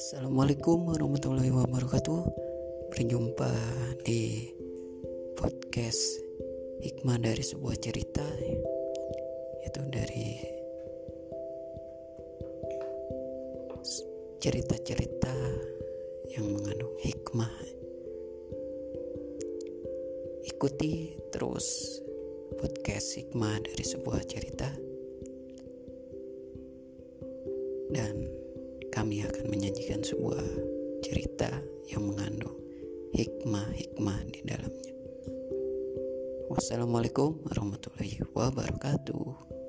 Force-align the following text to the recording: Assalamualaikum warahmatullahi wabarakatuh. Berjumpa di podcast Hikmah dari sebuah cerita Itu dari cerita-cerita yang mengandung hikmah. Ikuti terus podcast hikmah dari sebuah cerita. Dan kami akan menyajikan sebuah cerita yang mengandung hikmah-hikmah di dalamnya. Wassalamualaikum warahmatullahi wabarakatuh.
Assalamualaikum 0.00 0.88
warahmatullahi 0.88 1.52
wabarakatuh. 1.52 2.24
Berjumpa 2.88 3.52
di 4.00 4.48
podcast 5.36 6.24
Hikmah 6.80 7.20
dari 7.20 7.44
sebuah 7.44 7.76
cerita 7.76 8.24
Itu 9.60 9.84
dari 9.92 10.40
cerita-cerita 14.40 15.36
yang 16.32 16.48
mengandung 16.48 16.96
hikmah. 17.04 17.52
Ikuti 20.48 21.12
terus 21.28 22.00
podcast 22.56 23.20
hikmah 23.20 23.68
dari 23.68 23.84
sebuah 23.84 24.24
cerita. 24.24 24.72
Dan 27.92 28.39
kami 29.00 29.24
akan 29.24 29.48
menyajikan 29.48 30.04
sebuah 30.04 30.44
cerita 31.00 31.48
yang 31.88 32.04
mengandung 32.04 32.52
hikmah-hikmah 33.16 34.28
di 34.28 34.44
dalamnya. 34.44 34.92
Wassalamualaikum 36.52 37.40
warahmatullahi 37.48 38.20
wabarakatuh. 38.36 39.59